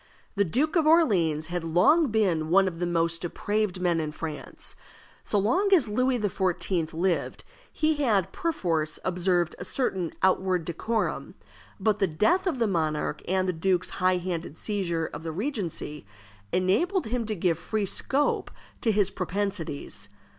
The 0.33 0.43
Duke 0.43 0.75
of 0.75 0.87
Orleans 0.87 1.45
had 1.53 1.63
long 1.63 2.07
been 2.07 2.49
one 2.49 2.67
of 2.67 2.79
the 2.79 2.87
most 2.87 3.21
depraved 3.21 3.79
men 3.79 3.99
in 3.99 4.11
France. 4.11 4.75
So 5.23 5.37
long 5.37 5.71
as 5.75 5.87
Louis 5.87 6.17
XIV. 6.17 6.91
lived 6.91 7.43
he 7.71 7.97
had 7.97 8.31
perforce 8.31 8.97
observed 9.05 9.53
a 9.59 9.63
certain 9.63 10.11
outward 10.23 10.65
decorum; 10.65 11.35
but 11.79 11.99
the 11.99 12.07
death 12.07 12.47
of 12.47 12.57
the 12.57 12.65
monarch, 12.65 13.21
and 13.27 13.47
the 13.47 13.53
duke's 13.53 13.91
high 14.01 14.17
handed 14.17 14.57
seizure 14.57 15.05
of 15.05 15.21
the 15.21 15.31
regency, 15.31 16.07
enabled 16.51 17.05
him 17.05 17.27
to 17.27 17.35
give 17.35 17.59
free 17.59 17.85
scope 17.85 18.49
to 18.81 18.91
his 18.91 19.11
propensities. 19.11 20.09